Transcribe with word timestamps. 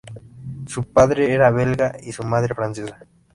Su 0.65 0.85
padre 0.91 1.31
era 1.31 1.51
belga 1.51 1.95
y 2.01 2.11
su 2.11 2.23
madre 2.23 2.55
francesa. 2.55 3.05